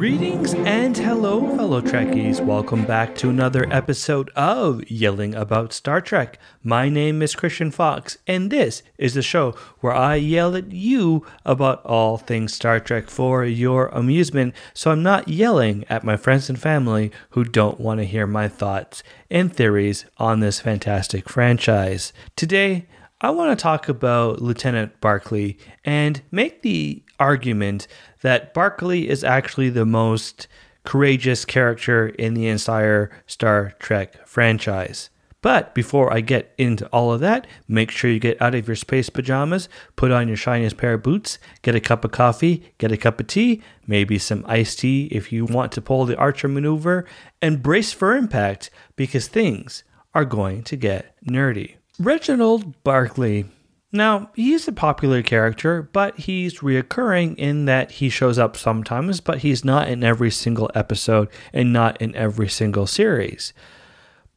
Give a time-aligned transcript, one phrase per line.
[0.00, 2.44] Greetings and hello, fellow Trekkies.
[2.44, 6.38] Welcome back to another episode of Yelling About Star Trek.
[6.62, 11.26] My name is Christian Fox, and this is the show where I yell at you
[11.46, 16.50] about all things Star Trek for your amusement, so I'm not yelling at my friends
[16.50, 22.12] and family who don't want to hear my thoughts and theories on this fantastic franchise.
[22.36, 22.86] Today,
[23.22, 27.86] I want to talk about Lieutenant Barclay and make the argument
[28.22, 30.48] that Barclay is actually the most
[30.84, 35.10] courageous character in the entire Star Trek franchise.
[35.42, 38.74] But before I get into all of that, make sure you get out of your
[38.74, 42.90] space pajamas, put on your shiniest pair of boots, get a cup of coffee, get
[42.90, 46.48] a cup of tea, maybe some iced tea if you want to pull the Archer
[46.48, 47.04] maneuver,
[47.42, 51.76] and brace for impact because things are going to get nerdy.
[52.00, 53.44] Reginald Barclay
[53.92, 59.38] now, he's a popular character, but he's reoccurring in that he shows up sometimes, but
[59.38, 63.52] he's not in every single episode and not in every single series.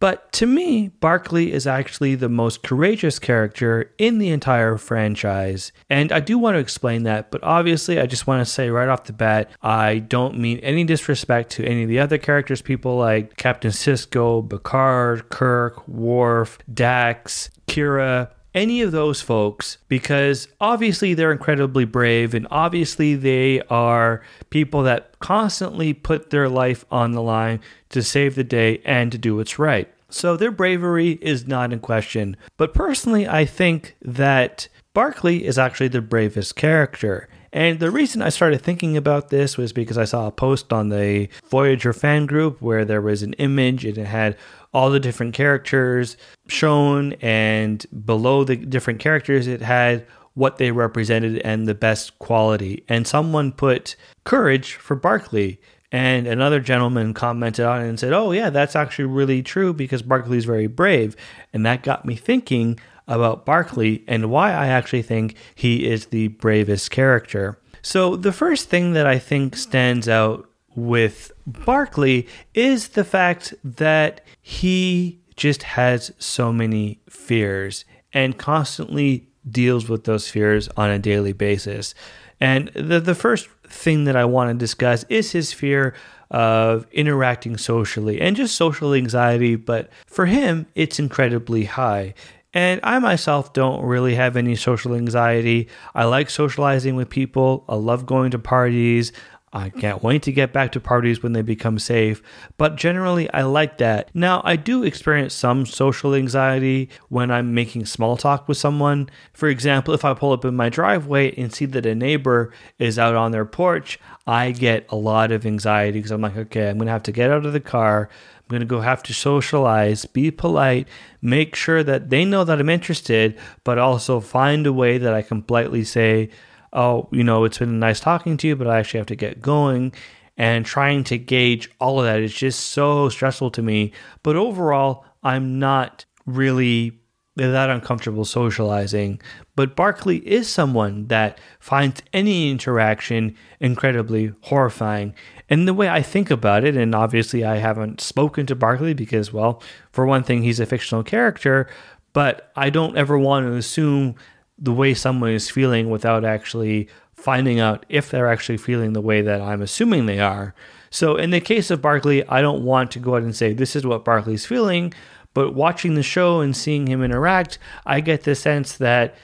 [0.04, 5.72] But to me, Barclay is actually the most courageous character in the entire franchise.
[5.90, 8.90] And I do want to explain that, but obviously, I just want to say right
[8.90, 12.98] off the bat, I don't mean any disrespect to any of the other characters, people
[12.98, 21.32] like Captain Sisko, Picard, Kirk, Worf, Dax, Kira, any of those folks because obviously they're
[21.32, 27.60] incredibly brave and obviously they are people that constantly put their life on the line
[27.90, 29.94] to save the day and to do what's right.
[30.10, 32.38] So their bravery is not in question.
[32.58, 37.28] But personally, I think that Barclay is actually the bravest character.
[37.52, 40.90] And the reason I started thinking about this was because I saw a post on
[40.90, 44.38] the Voyager fan group where there was an image and it had
[44.74, 51.38] all the different characters shown, and below the different characters, it had what they represented
[51.40, 52.84] and the best quality.
[52.90, 55.60] And someone put courage for Barclay.
[55.92, 60.02] And another gentleman commented on it and said, Oh, yeah, that's actually really true because
[60.02, 61.16] Barclay is very brave.
[61.54, 66.30] And that got me thinking about Barclay and why I actually think he is the
[66.30, 67.60] bravest character.
[67.84, 74.23] So, the first thing that I think stands out with Barclay is the fact that
[74.44, 81.34] he just has so many fears and constantly deals with those fears on a daily
[81.34, 81.96] basis.
[82.40, 85.96] And the, the first thing that I want to discuss is his fear
[86.30, 89.56] of interacting socially and just social anxiety.
[89.56, 92.14] But for him, it's incredibly high.
[92.54, 95.70] And I myself don't really have any social anxiety.
[95.96, 97.64] I like socializing with people.
[97.68, 99.12] I love going to parties.
[99.56, 102.24] I can't wait to get back to parties when they become safe,
[102.58, 104.10] but generally I like that.
[104.16, 109.12] Now, I do experience some social anxiety when I'm making small talk with someone.
[109.32, 112.98] For example, if I pull up in my driveway and see that a neighbor is
[112.98, 116.78] out on their porch, I get a lot of anxiety because I'm like, okay, I'm
[116.78, 118.10] going to have to get out of the car.
[118.38, 120.88] I'm going to go have to socialize, be polite,
[121.22, 125.22] make sure that they know that I'm interested, but also find a way that I
[125.22, 126.32] can politely say,
[126.74, 129.42] oh, you know, it's been nice talking to you, but I actually have to get
[129.42, 129.94] going.
[130.36, 133.94] And trying to gauge all of that is just so stressful to me.
[134.24, 137.00] But overall, I'm not really
[137.36, 139.22] that uncomfortable socializing.
[139.56, 145.14] But Barclay is someone that finds any interaction incredibly horrifying.
[145.50, 149.34] And the way I think about it, and obviously I haven't spoken to Barclay because,
[149.34, 149.62] well,
[149.92, 151.68] for one thing, he's a fictional character,
[152.14, 154.16] but I don't ever want to assume
[154.58, 159.22] the way someone is feeling without actually finding out if they're actually feeling the way
[159.22, 160.54] that I'm assuming they are.
[160.90, 163.76] So in the case of Barclay, I don't want to go out and say this
[163.76, 164.94] is what Barclay's feeling,
[165.34, 169.16] but watching the show and seeing him interact, I get the sense that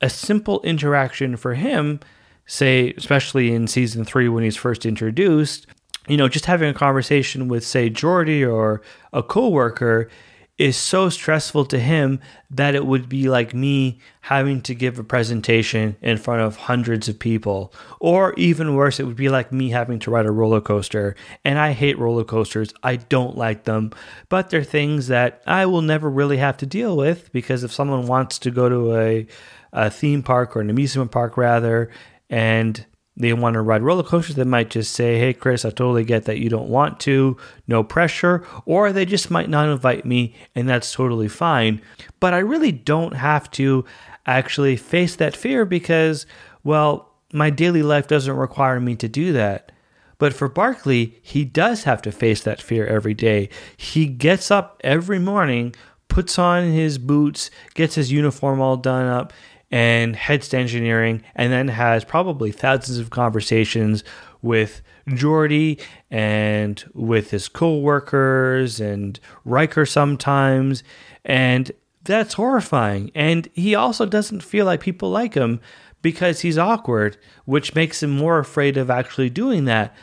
[0.00, 2.00] a simple interaction for him,
[2.46, 5.66] say especially in season 3 when he's first introduced,
[6.06, 8.80] you know, just having a conversation with say Geordi or
[9.12, 10.08] a coworker
[10.58, 12.20] is so stressful to him
[12.50, 17.08] that it would be like me having to give a presentation in front of hundreds
[17.08, 17.72] of people.
[18.00, 21.14] Or even worse, it would be like me having to ride a roller coaster.
[21.44, 23.92] And I hate roller coasters, I don't like them.
[24.28, 28.08] But they're things that I will never really have to deal with because if someone
[28.08, 29.26] wants to go to a,
[29.72, 31.90] a theme park or an amusement park, rather,
[32.28, 32.84] and
[33.18, 36.24] they want to ride roller coasters, they might just say, Hey, Chris, I totally get
[36.24, 37.36] that you don't want to,
[37.66, 38.46] no pressure.
[38.64, 41.82] Or they just might not invite me, and that's totally fine.
[42.20, 43.84] But I really don't have to
[44.24, 46.26] actually face that fear because,
[46.62, 49.72] well, my daily life doesn't require me to do that.
[50.18, 53.48] But for Barclay, he does have to face that fear every day.
[53.76, 55.74] He gets up every morning,
[56.08, 59.32] puts on his boots, gets his uniform all done up,
[59.70, 64.02] and heads to engineering, and then has probably thousands of conversations
[64.40, 65.80] with Geordi
[66.10, 70.82] and with his co-workers and Riker sometimes,
[71.24, 71.70] and
[72.02, 73.10] that's horrifying.
[73.14, 75.60] And he also doesn't feel like people like him
[76.00, 79.94] because he's awkward, which makes him more afraid of actually doing that.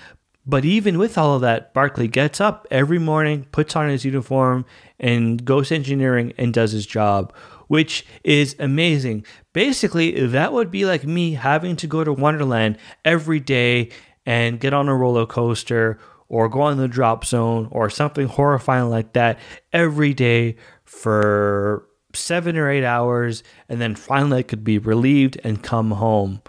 [0.45, 4.65] But even with all of that, Barclay gets up every morning, puts on his uniform,
[4.99, 7.33] and goes engineering and does his job,
[7.67, 9.25] which is amazing.
[9.53, 13.89] Basically, that would be like me having to go to Wonderland every day
[14.25, 18.89] and get on a roller coaster or go on the drop zone or something horrifying
[18.89, 19.39] like that
[19.71, 25.61] every day for seven or eight hours, and then finally I could be relieved and
[25.61, 26.41] come home.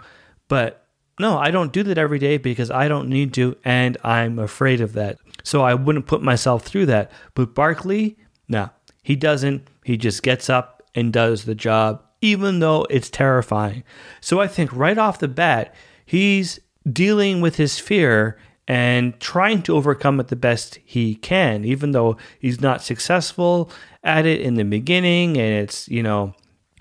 [0.47, 0.87] But
[1.19, 4.81] no, I don't do that every day because I don't need to, and I'm afraid
[4.81, 5.17] of that.
[5.43, 7.11] So I wouldn't put myself through that.
[7.35, 8.15] But Barclay,
[8.47, 8.69] no,
[9.03, 9.67] he doesn't.
[9.83, 13.83] He just gets up and does the job, even though it's terrifying.
[14.19, 16.59] So I think right off the bat, he's
[16.91, 22.17] dealing with his fear and trying to overcome it the best he can, even though
[22.39, 23.71] he's not successful
[24.03, 26.33] at it in the beginning and it's, you know,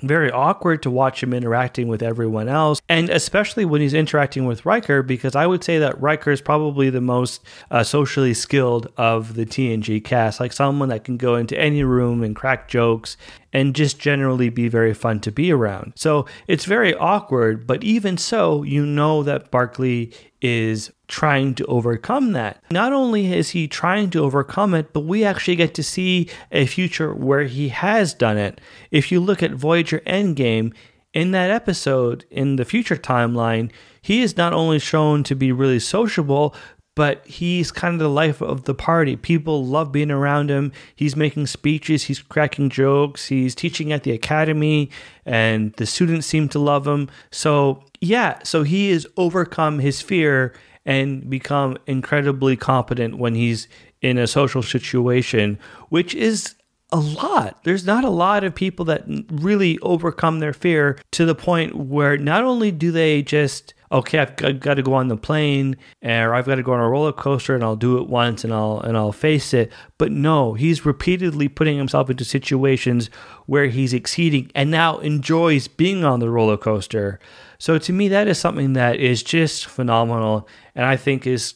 [0.03, 4.67] very awkward to watch him interacting with everyone else, and especially when he's interacting with
[4.67, 9.35] Riker, because I would say that Riker is probably the most uh, socially skilled of
[9.35, 13.17] the TNG cast, like someone that can go into any room and crack jokes
[13.57, 15.95] and just generally be very fun to be around.
[15.97, 20.11] So it's very awkward, but even so, you know that Barclay
[20.43, 22.63] is trying to overcome that.
[22.71, 26.67] Not only is he trying to overcome it, but we actually get to see a
[26.67, 28.61] future where he has done it.
[28.91, 30.75] If you look at Voyager Endgame,
[31.15, 35.79] in that episode, in the future timeline, he is not only shown to be really
[35.79, 36.55] sociable,
[36.97, 39.15] but he's kind of the life of the party.
[39.15, 40.73] People love being around him.
[40.97, 44.91] He's making speeches, he's cracking jokes, he's teaching at the academy,
[45.25, 47.09] and the students seem to love him.
[47.31, 50.55] So, yeah, so he has overcome his fear
[50.87, 53.69] and become incredibly competent when he's
[54.01, 55.59] in a social situation,
[55.91, 56.55] which is
[56.93, 57.63] a lot.
[57.65, 62.17] There's not a lot of people that really overcome their fear to the point where
[62.17, 66.47] not only do they just okay, I've got, to go on the plane or I've
[66.47, 68.97] got to go on a roller coaster and I'll do it once and I'll and
[68.97, 69.73] I'll face it.
[69.99, 73.11] But no, he's repeatedly putting himself into situations
[73.47, 77.19] where he's exceeding and now enjoys being on the roller coaster.
[77.59, 81.55] So to me that is something that is just phenomenal and I think is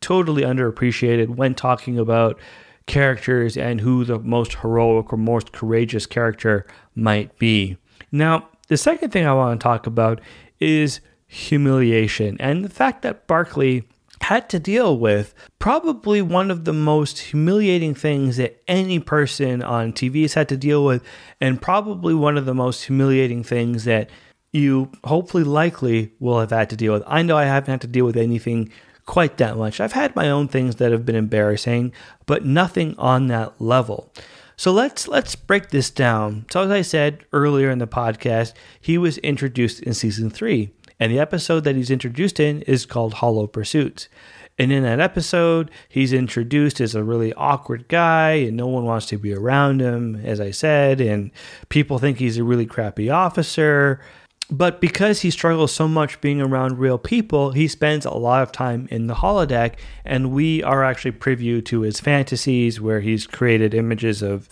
[0.00, 2.38] totally underappreciated when talking about
[2.86, 7.76] characters and who the most heroic or most courageous character might be.
[8.10, 10.20] Now, the second thing I want to talk about
[10.60, 11.00] is
[11.32, 13.84] humiliation and the fact that Barclay
[14.20, 19.94] had to deal with probably one of the most humiliating things that any person on
[19.94, 21.02] TV has had to deal with,
[21.40, 24.10] and probably one of the most humiliating things that
[24.52, 27.02] you hopefully likely will have had to deal with.
[27.06, 28.70] I know I haven't had to deal with anything
[29.06, 29.80] quite that much.
[29.80, 31.94] I've had my own things that have been embarrassing,
[32.26, 34.12] but nothing on that level.
[34.56, 36.44] So let's let's break this down.
[36.50, 40.70] So as I said earlier in the podcast, he was introduced in season 3,
[41.02, 44.08] and the episode that he's introduced in is called Hollow Pursuits.
[44.56, 49.06] And in that episode, he's introduced as a really awkward guy, and no one wants
[49.06, 51.32] to be around him, as I said, and
[51.70, 54.00] people think he's a really crappy officer.
[54.48, 58.52] But because he struggles so much being around real people, he spends a lot of
[58.52, 63.74] time in the holodeck, and we are actually preview to his fantasies where he's created
[63.74, 64.48] images of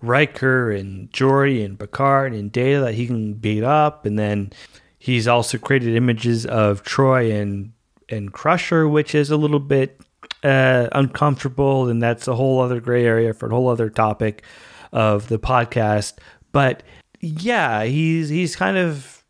[0.00, 4.50] Riker and Geordi and Picard and Data that he can beat up, and then
[5.00, 7.72] he's also created images of Troi and
[8.08, 10.00] and Crusher, which is a little bit
[10.44, 14.44] uh, uncomfortable, and that's a whole other gray area for a whole other topic
[14.92, 16.18] of the podcast.
[16.52, 16.84] But
[17.20, 19.24] yeah, he's he's kind of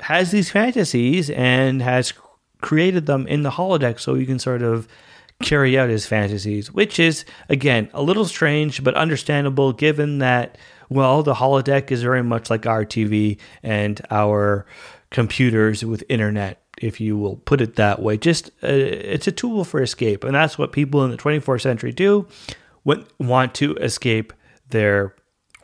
[0.00, 2.12] has these fantasies and has
[2.60, 4.86] created them in the holodeck so you can sort of
[5.42, 10.58] carry out his fantasies, which is again a little strange but understandable given that
[10.88, 14.66] well the holodeck is very much like our TV and our
[15.10, 19.64] computers with internet if you will put it that way just uh, it's a tool
[19.64, 22.26] for escape and that's what people in the 24th century do
[22.82, 24.32] when want to escape
[24.70, 25.14] their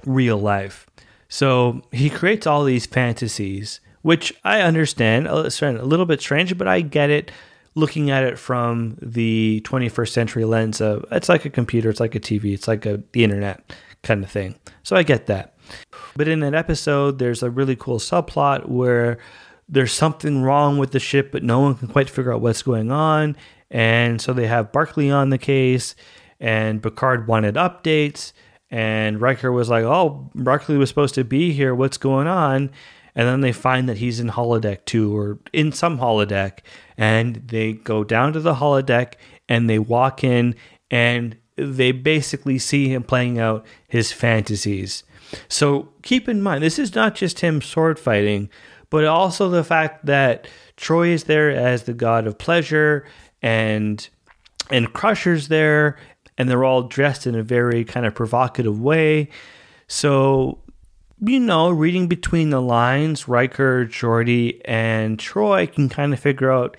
[0.07, 0.87] real life
[1.29, 5.29] so he creates all these fantasies which I understand.
[5.29, 7.33] Uh, a little bit strange, but I get it
[7.75, 12.15] looking at it from the 21st century lens of it's like a computer, it's like
[12.15, 13.73] a TV, it's like a, the internet
[14.03, 14.57] kind of thing.
[14.83, 15.52] So I get that.
[16.17, 19.19] But in that episode, there's a really cool subplot where
[19.69, 22.91] there's something wrong with the ship, but no one can quite figure out what's going
[22.91, 23.37] on.
[23.71, 25.95] And so they have Barclay on the case,
[26.39, 28.33] and Picard wanted updates.
[28.71, 31.75] And Riker was like, "Oh, Barclay was supposed to be here.
[31.75, 32.71] What's going on?"
[33.15, 36.61] And then they find that he's in holodeck two or in some holodeck,
[36.97, 39.15] and they go down to the holodeck
[39.49, 40.55] and they walk in
[40.91, 45.05] and they basically see him playing out his fantasies.
[45.49, 48.51] So keep in mind, this is not just him sword fighting,
[48.91, 50.47] but also the fact that
[50.77, 53.07] Troi is there as the god of pleasure
[53.41, 54.09] and
[54.71, 55.99] and Crusher's there
[56.39, 59.29] and they're all dressed in a very kind of provocative way.
[59.87, 60.59] So,
[61.21, 66.77] you know, reading between the lines, Riker, Geordi, and Troi can kind of figure out,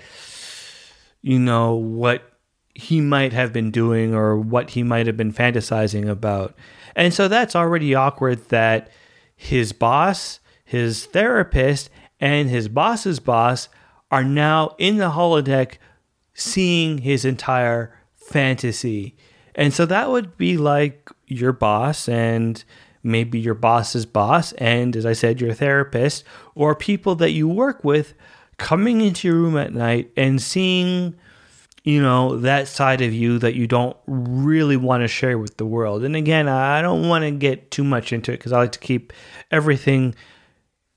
[1.22, 2.33] you know, what
[2.76, 6.56] he might have been doing or what he might have been fantasizing about.
[6.96, 8.90] And so that's already awkward that
[9.36, 11.90] his boss, his therapist,
[12.20, 13.70] and his boss's boss
[14.12, 15.78] are now in the holodeck
[16.34, 19.16] seeing his entire fantasy.
[19.56, 22.64] And so that would be like your boss and
[23.04, 26.24] maybe your boss's boss, and as I said, your therapist,
[26.56, 28.14] or people that you work with
[28.58, 31.16] coming into your room at night and seeing,
[31.84, 35.66] you know, that side of you that you don't really want to share with the
[35.66, 36.04] world.
[36.04, 38.80] And again, I don't want to get too much into it because I like to
[38.80, 39.12] keep
[39.52, 40.16] everything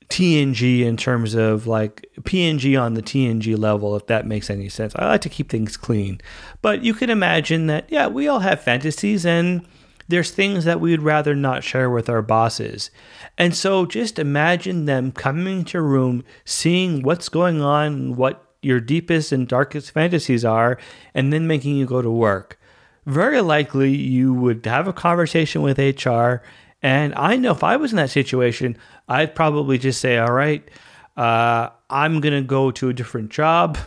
[0.09, 4.95] TNG in terms of like PNG on the TNG level, if that makes any sense.
[4.95, 6.21] I like to keep things clean.
[6.61, 9.67] But you can imagine that, yeah, we all have fantasies and
[10.07, 12.91] there's things that we would rather not share with our bosses.
[13.37, 18.79] And so just imagine them coming to your room, seeing what's going on, what your
[18.79, 20.77] deepest and darkest fantasies are,
[21.13, 22.59] and then making you go to work.
[23.05, 26.41] Very likely you would have a conversation with HR.
[26.81, 30.67] And I know if I was in that situation, I'd probably just say, all right,
[31.15, 33.77] uh, I'm going to go to a different job.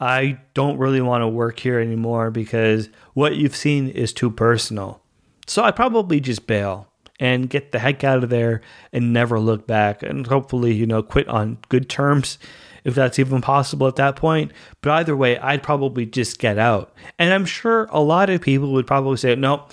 [0.00, 5.02] I don't really want to work here anymore because what you've seen is too personal.
[5.46, 6.89] So I'd probably just bail
[7.20, 8.62] and get the heck out of there
[8.92, 12.38] and never look back and hopefully, you know, quit on good terms
[12.82, 14.52] if that's even possible at that point.
[14.80, 16.92] But either way, I'd probably just get out.
[17.18, 19.66] And I'm sure a lot of people would probably say, no,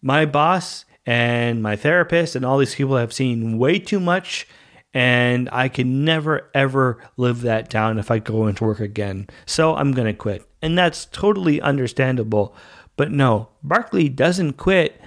[0.00, 4.46] my boss and my therapist and all these people have seen way too much
[4.94, 9.26] and I can never ever live that down if I go into work again.
[9.46, 10.46] So I'm going to quit.
[10.60, 12.54] And that's totally understandable.
[12.96, 15.00] But no, Barclay doesn't quit.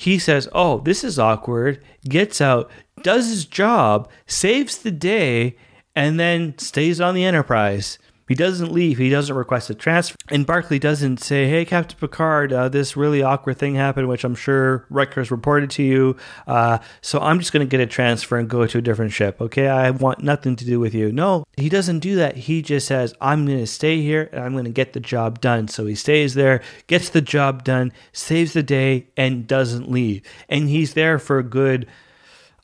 [0.00, 2.70] He says, "Oh, this is awkward." Gets out,
[3.02, 5.56] does his job, saves the day,
[5.94, 7.98] and then stays on the Enterprise.
[8.30, 8.98] He doesn't leave.
[8.98, 10.16] He doesn't request a transfer.
[10.28, 14.36] And Barclay doesn't say, hey, Captain Picard, uh, this really awkward thing happened, which I'm
[14.36, 16.16] sure Riker's reported to you.
[16.46, 19.40] Uh, so I'm just going to get a transfer and go to a different ship.
[19.40, 19.66] Okay.
[19.66, 21.10] I want nothing to do with you.
[21.10, 22.36] No, he doesn't do that.
[22.36, 25.40] He just says, I'm going to stay here and I'm going to get the job
[25.40, 25.66] done.
[25.66, 30.22] So he stays there, gets the job done, saves the day, and doesn't leave.
[30.48, 31.88] And he's there for a good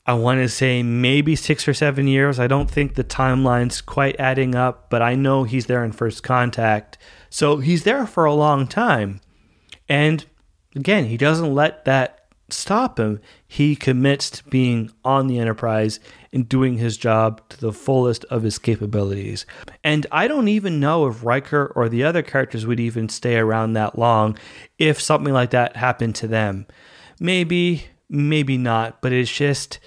[0.07, 2.39] I want to say maybe six or seven years.
[2.39, 6.23] I don't think the timeline's quite adding up, but I know he's there in first
[6.23, 6.97] contact.
[7.29, 9.21] So he's there for a long time.
[9.89, 10.25] And
[10.77, 13.21] again, he doesn't let that stop him.
[13.49, 15.99] He commits to being on the Enterprise
[16.33, 19.45] and doing his job to the fullest of his capabilities.
[19.83, 23.73] And I don't even know if Riker or the other characters would even stay around
[23.73, 24.39] that long
[24.79, 26.67] if something like that happened to them.
[27.19, 29.79] Maybe maybe not, but it's just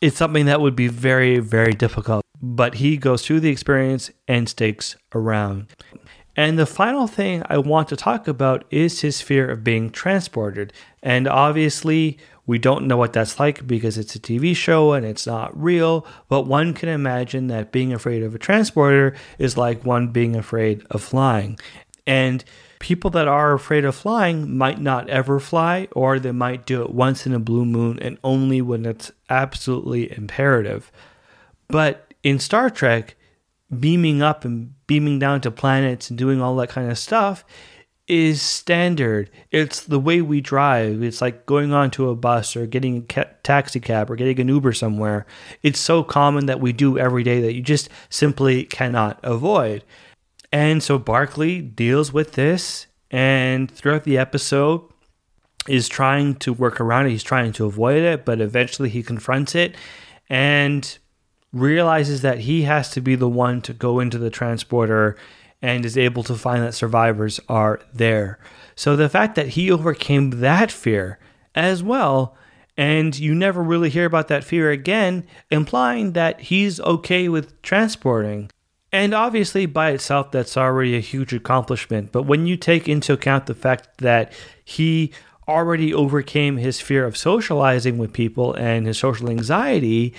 [0.00, 2.24] it's something that would be very very difficult.
[2.42, 5.66] But he goes through the experience and sticks around.
[6.36, 10.72] And the final thing I want to talk about is his fear of being transported.
[11.02, 15.26] And obviously, we don't know what that's like because it's a TV show and it's
[15.26, 20.08] not real, but one can imagine that being afraid of a transporter is like one
[20.08, 21.58] being afraid of flying.
[22.06, 22.44] And
[22.80, 26.90] people that are afraid of flying might not ever fly, or they might do it
[26.92, 30.90] once in a blue moon and only when it's absolutely imperative.
[31.68, 33.16] But in Star Trek,
[33.78, 37.44] beaming up and beaming down to planets and doing all that kind of stuff
[38.08, 39.30] is standard.
[39.52, 41.00] It's the way we drive.
[41.00, 44.48] It's like going onto a bus or getting a ca- taxi cab or getting an
[44.48, 45.26] Uber somewhere.
[45.62, 49.84] It's so common that we do every day that you just simply cannot avoid.
[50.52, 54.82] And so Barclay deals with this and throughout the episode
[55.68, 57.10] is trying to work around it.
[57.10, 59.76] He's trying to avoid it, but eventually he confronts it
[60.28, 60.98] and
[61.52, 65.16] realizes that he has to be the one to go into the transporter
[65.62, 68.38] and is able to find that survivors are there.
[68.74, 71.18] So the fact that he overcame that fear
[71.54, 72.36] as well
[72.76, 78.50] and you never really hear about that fear again, implying that he's okay with transporting.
[78.92, 82.10] And obviously, by itself, that's already a huge accomplishment.
[82.10, 84.32] But when you take into account the fact that
[84.64, 85.12] he
[85.46, 90.14] already overcame his fear of socializing with people and his social anxiety,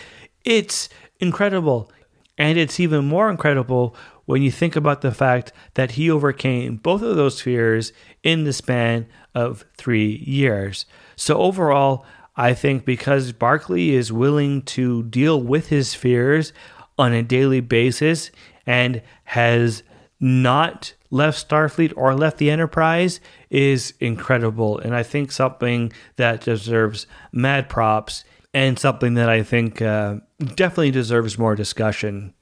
[0.45, 1.91] it's incredible.
[2.37, 7.01] And it's even more incredible when you think about the fact that he overcame both
[7.01, 7.91] of those fears
[8.23, 10.85] in the span of three years.
[11.17, 12.05] So, overall,
[12.37, 16.53] I think because Barclay is willing to deal with his fears
[16.97, 18.31] on a daily basis
[18.65, 19.83] and has
[20.19, 24.79] not left Starfleet or left the Enterprise is incredible.
[24.79, 30.17] And I think something that deserves mad props and something that I think uh,
[30.55, 32.33] definitely deserves more discussion.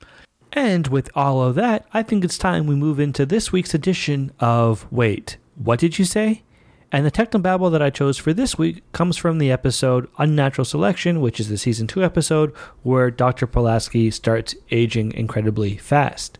[0.52, 4.32] And with all of that, I think it's time we move into this week's edition
[4.40, 6.44] of Wait, What Did You Say?
[6.92, 11.22] And the technobabble that I chose for this week comes from the episode Unnatural Selection,
[11.22, 13.46] which is the season 2 episode where Dr.
[13.46, 16.40] Pulaski starts aging incredibly fast.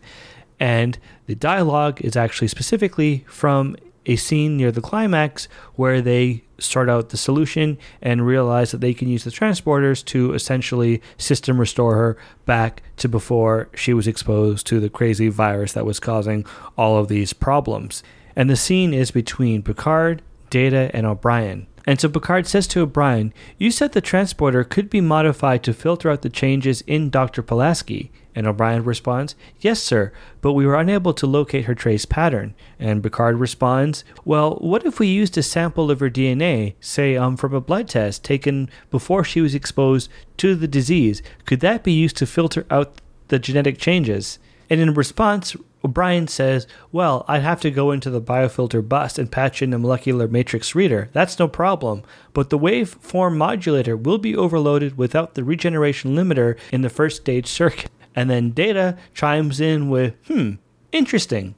[0.58, 3.76] And the dialogue is actually specifically from
[4.06, 8.92] a scene near the climax where they sort out the solution and realize that they
[8.92, 14.66] can use the transporters to essentially system restore her back to before she was exposed
[14.66, 16.44] to the crazy virus that was causing
[16.76, 18.02] all of these problems.
[18.34, 21.66] And the scene is between Picard, Data, and O'Brien.
[21.86, 26.10] And so Picard says to O'Brien, You said the transporter could be modified to filter
[26.10, 27.42] out the changes in Dr.
[27.42, 28.10] Pulaski.
[28.34, 32.54] And O'Brien responds, Yes, sir, but we were unable to locate her trace pattern.
[32.78, 37.36] And Picard responds, Well, what if we used a sample of her DNA, say um,
[37.36, 41.22] from a blood test taken before she was exposed to the disease?
[41.44, 44.38] Could that be used to filter out the genetic changes?
[44.68, 49.30] And in response, O'Brien says, Well, I'd have to go into the biofilter bus and
[49.30, 51.08] patch in a molecular matrix reader.
[51.12, 52.02] That's no problem.
[52.32, 57.46] But the waveform modulator will be overloaded without the regeneration limiter in the first stage
[57.46, 57.90] circuit.
[58.12, 60.54] And then Data chimes in with, Hmm,
[60.90, 61.54] interesting.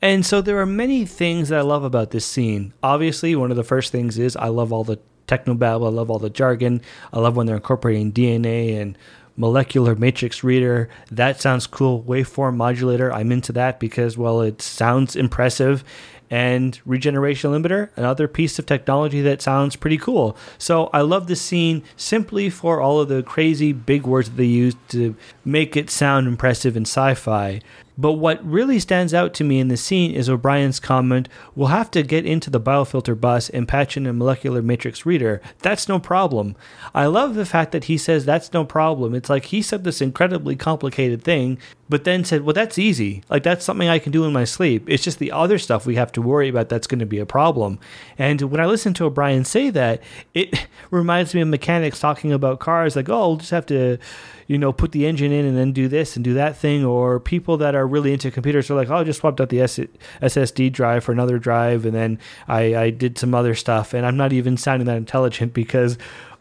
[0.00, 2.72] And so there are many things that I love about this scene.
[2.82, 4.98] Obviously, one of the first things is I love all the
[5.28, 6.80] technobabble, I love all the jargon,
[7.12, 8.96] I love when they're incorporating DNA and
[9.36, 10.88] molecular matrix reader.
[11.10, 12.02] That sounds cool.
[12.02, 13.12] Waveform modulator.
[13.12, 15.84] I'm into that because, well, it sounds impressive.
[16.30, 20.36] And regeneration limiter, another piece of technology that sounds pretty cool.
[20.58, 24.44] So I love this scene simply for all of the crazy big words that they
[24.44, 27.60] use to make it sound impressive in sci fi.
[27.98, 31.90] But what really stands out to me in the scene is O'Brien's comment, We'll have
[31.92, 35.40] to get into the biofilter bus and patch in a molecular matrix reader.
[35.60, 36.56] That's no problem.
[36.94, 39.14] I love the fact that he says that's no problem.
[39.14, 41.58] It's like he said this incredibly complicated thing,
[41.88, 43.22] but then said, Well, that's easy.
[43.30, 44.88] Like, that's something I can do in my sleep.
[44.88, 47.26] It's just the other stuff we have to worry about that's going to be a
[47.26, 47.78] problem.
[48.18, 50.02] And when I listen to O'Brien say that,
[50.34, 53.98] it reminds me of mechanics talking about cars, like, Oh, we'll just have to
[54.46, 57.18] you know, put the engine in and then do this and do that thing, or
[57.18, 59.80] people that are really into computers are like, oh, I just swapped out the S-
[60.22, 64.16] SSD drive for another drive, and then I, I did some other stuff, and I'm
[64.16, 65.98] not even sounding that intelligent because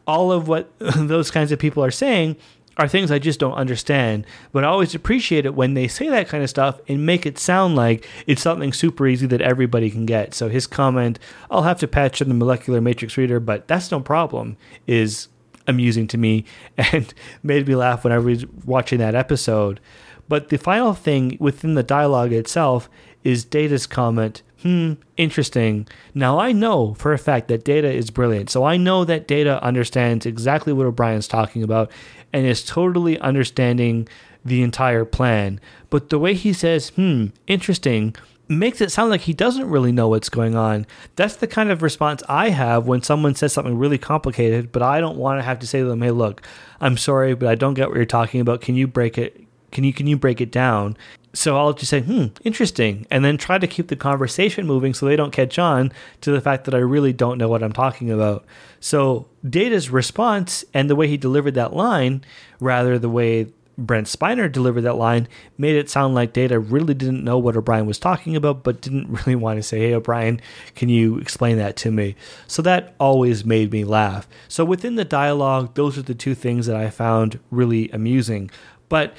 [0.07, 2.35] all of what those kinds of people are saying
[2.77, 4.25] are things I just don't understand.
[4.51, 7.39] But I always appreciate it when they say that kind of stuff and make it
[7.39, 10.33] sound like it's something super easy that everybody can get.
[10.33, 13.99] So his comment, I'll have to patch in the molecular matrix reader, but that's no
[13.99, 14.57] problem,
[14.88, 15.29] is
[15.67, 16.45] amusing to me
[16.77, 19.79] and made me laugh when I was watching that episode.
[20.27, 22.89] But the final thing within the dialogue itself
[23.23, 25.88] is Data's comment, hmm, interesting.
[26.13, 28.49] Now I know for a fact that Data is brilliant.
[28.49, 31.91] So I know that Data understands exactly what O'Brien's talking about
[32.36, 34.10] and is totally understanding
[34.43, 35.58] the entire plan.
[35.89, 38.13] But the way he says, hmm, interesting,
[38.50, 40.86] makes it sound like he doesn't really know what's going on.
[41.15, 45.00] That's the kind of response I have when someone says something really complicated, but I
[45.00, 46.41] don't want to have to say to them, "Hey, look,
[46.82, 48.60] I'm sorry, but I don't get what you're talking about.
[48.60, 49.41] Can you break it?
[49.71, 50.98] Can you can you break it down?"
[51.36, 55.06] So I'll just say, "Hmm, interesting," and then try to keep the conversation moving so
[55.06, 58.10] they don't catch on to the fact that I really don't know what I'm talking
[58.10, 58.45] about.
[58.80, 62.24] So Data's response and the way he delivered that line,
[62.60, 67.24] rather the way Brent Spiner delivered that line made it sound like Data really didn't
[67.24, 70.41] know what O'Brien was talking about, but didn't really want to say, Hey, O'Brien,
[70.76, 72.15] can you explain that to me?
[72.48, 74.28] So that always made me laugh.
[74.48, 78.50] So within the dialogue, those are the two things that I found really amusing.
[78.88, 79.15] But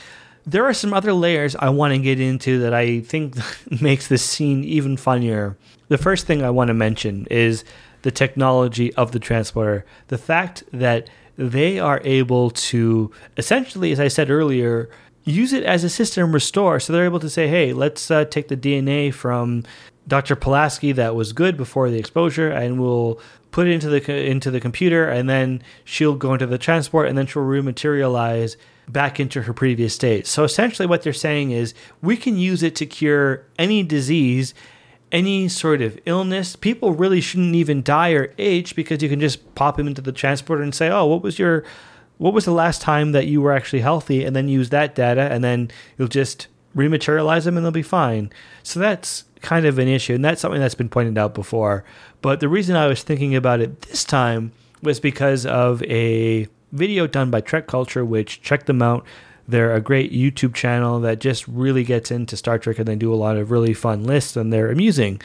[0.46, 3.37] there are some other layers I want to get into that I think
[3.82, 5.56] makes this scene even funnier.
[5.88, 7.64] The first thing I want to mention is
[8.02, 9.85] the technology of the transporter.
[10.09, 14.88] The fact that they are able to essentially, as I said earlier,
[15.24, 16.78] use it as a system restore.
[16.78, 19.64] So they're able to say, hey, let's uh, take the DNA from
[20.08, 20.36] Dr.
[20.36, 24.60] Pulaski that was good before the exposure, and we'll put it into the into the
[24.60, 28.56] computer, and then she'll go into the transport, and then she'll rematerialize
[28.88, 30.26] back into her previous state.
[30.26, 34.54] So essentially, what they're saying is we can use it to cure any disease
[35.12, 36.56] any sort of illness.
[36.56, 40.12] People really shouldn't even die or age because you can just pop them into the
[40.12, 41.64] transporter and say, "Oh, what was your
[42.18, 45.22] what was the last time that you were actually healthy?" and then use that data
[45.22, 48.30] and then you'll just rematerialize them and they'll be fine.
[48.62, 51.84] So that's kind of an issue and that's something that's been pointed out before.
[52.22, 57.06] But the reason I was thinking about it this time was because of a video
[57.06, 59.04] done by Trek Culture which check them out.
[59.48, 63.14] They're a great YouTube channel that just really gets into Star Trek and they do
[63.14, 65.20] a lot of really fun lists and they're amusing.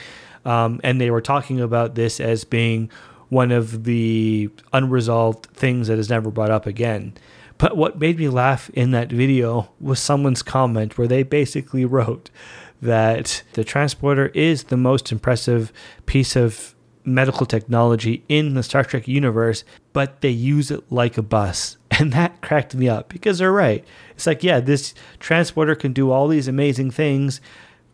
[0.45, 2.89] Um, and they were talking about this as being
[3.29, 7.13] one of the unresolved things that is never brought up again.
[7.62, 12.32] But what made me laugh in that video was someone's comment where they basically wrote
[12.82, 15.71] that the transporter is the most impressive
[16.08, 16.74] piece of
[17.06, 21.78] medical technology in the Star Trek universe, but they use it like a bus.
[22.00, 23.86] And that cracked me up because they're right.
[24.15, 27.41] It's like, yeah, this transporter can do all these amazing things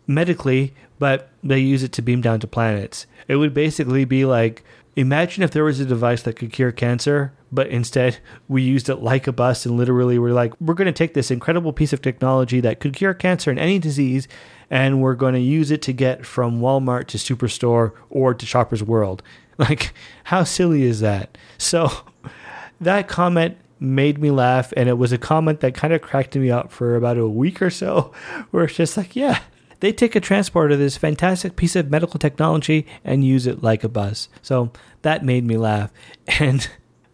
[0.07, 3.05] medically, but they use it to beam down to planets.
[3.27, 4.63] It would basically be like
[4.95, 8.17] imagine if there was a device that could cure cancer, but instead
[8.47, 11.29] we used it like a bus and literally we're like, we're going to take this
[11.29, 14.27] incredible piece of technology that could cure cancer and any disease
[14.69, 18.83] and we're going to use it to get from Walmart to Superstore or to Shoppers
[18.83, 19.23] World.
[19.59, 19.91] Like,
[20.25, 21.35] how silly is that?
[21.57, 21.89] So,
[22.79, 26.51] that comment made me laugh, and it was a comment that kind of cracked me
[26.51, 28.11] up for about a week or so,
[28.51, 29.39] where it's just like, yeah,
[29.79, 33.89] they take a transporter, this fantastic piece of medical technology, and use it like a
[33.89, 34.29] bus.
[34.41, 35.91] So that made me laugh.
[36.39, 36.67] And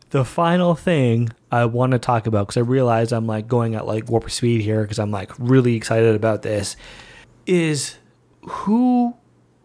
[0.10, 3.88] the final thing I want to talk about, because I realize I'm like going at
[3.88, 6.76] like warp speed here, because I'm like really excited about this,
[7.46, 7.98] is
[8.42, 9.16] who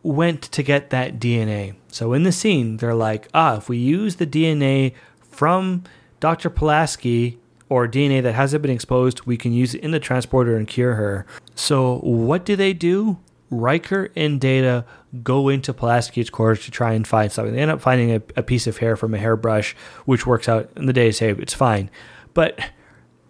[0.02, 1.74] went to get that DNA.
[1.88, 5.84] So in the scene, they're like, ah, if we use the DNA from
[6.20, 6.50] Dr.
[6.50, 10.66] Pulaski or DNA that hasn't been exposed, we can use it in the transporter and
[10.66, 11.26] cure her.
[11.54, 13.18] So what do they do?
[13.50, 14.84] Riker and Data
[15.22, 17.54] go into Pulaski's quarters to try and find something.
[17.54, 20.70] They end up finding a, a piece of hair from a hairbrush, which works out
[20.76, 21.90] in the day say it's fine.
[22.34, 22.58] But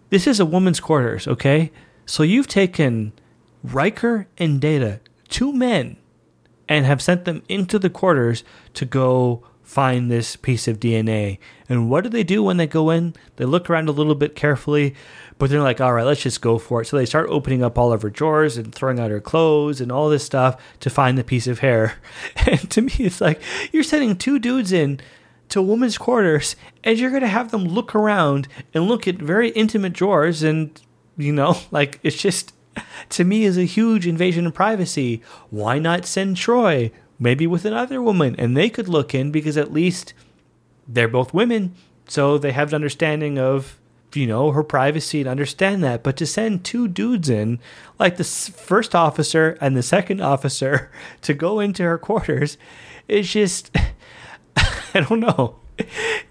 [0.09, 1.71] this is a woman's quarters, okay?
[2.05, 3.13] So you've taken
[3.63, 4.99] Riker and Data,
[5.29, 5.97] two men,
[6.67, 11.37] and have sent them into the quarters to go find this piece of DNA.
[11.69, 13.13] And what do they do when they go in?
[13.35, 14.95] They look around a little bit carefully,
[15.37, 16.85] but they're like, all right, let's just go for it.
[16.85, 19.91] So they start opening up all of her drawers and throwing out her clothes and
[19.91, 21.99] all this stuff to find the piece of hair.
[22.47, 23.39] And to me, it's like,
[23.71, 25.01] you're sending two dudes in
[25.49, 29.17] to a woman's quarters and you're going to have them look around and look at
[29.17, 30.41] very intimate drawers.
[30.41, 30.81] And,
[31.15, 32.55] you know, like, it's just,
[33.09, 35.21] to me, is a huge invasion of privacy.
[35.51, 36.91] Why not send Troi?
[37.19, 40.13] Maybe with another woman, and they could look in because at least
[40.87, 41.75] they're both women,
[42.07, 43.79] so they have an understanding of
[44.15, 46.01] you know her privacy and understand that.
[46.01, 47.59] But to send two dudes in,
[47.99, 52.57] like the first officer and the second officer, to go into her quarters,
[53.07, 53.75] it's just
[54.55, 55.57] I don't know.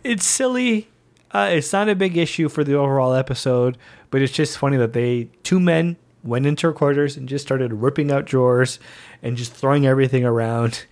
[0.02, 0.88] It's silly.
[1.30, 3.76] Uh, it's not a big issue for the overall episode,
[4.10, 7.72] but it's just funny that they two men went into her quarters and just started
[7.72, 8.78] ripping out drawers
[9.22, 10.84] and just throwing everything around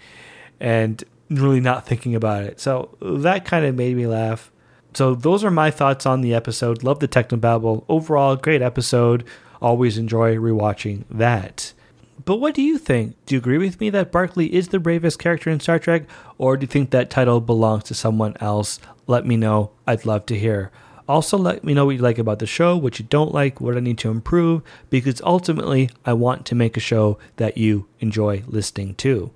[0.60, 2.60] and really not thinking about it.
[2.60, 4.50] So that kind of made me laugh.
[4.94, 6.82] So those are my thoughts on the episode.
[6.82, 7.84] Love the Technobabble.
[7.88, 9.24] Overall, great episode.
[9.60, 11.72] Always enjoy rewatching that.
[12.24, 13.14] But what do you think?
[13.26, 16.04] Do you agree with me that Barclay is the bravest character in Star Trek,
[16.38, 18.80] or do you think that title belongs to someone else?
[19.06, 19.70] Let me know.
[19.86, 20.70] I'd love to hear.
[21.08, 23.76] Also, let me know what you like about the show, what you don't like, what
[23.76, 28.42] I need to improve, because ultimately, I want to make a show that you enjoy
[28.46, 29.30] listening to.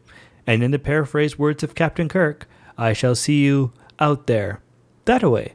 [0.46, 4.61] And in the paraphrase words of Captain Kirk, I shall see you out there.
[5.04, 5.54] That away.